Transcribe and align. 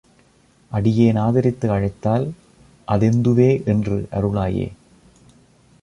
அடியேன் 0.71 1.15
ஆதரித்து 1.15 1.67
அழைத்தால் 1.71 2.25
அதெந்துவே 2.87 3.63
என்று 3.65 4.07
அருளாயே! 4.11 4.67